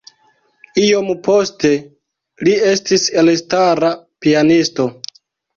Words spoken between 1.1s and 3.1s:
poste li estis